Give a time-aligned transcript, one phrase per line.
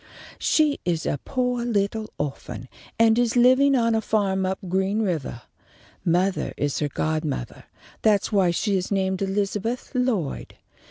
[0.39, 5.43] She is a poah little orphan, and is livin' on a farm up Green Rivah.
[6.03, 7.65] Mother is her godmothah.
[8.01, 10.55] That's why she is named Elizabeth Lloyd.
[10.55, 10.57] Mrs.